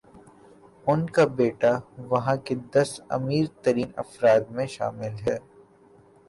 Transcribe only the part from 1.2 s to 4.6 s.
بیٹا وہاں کے دس امیرترین افراد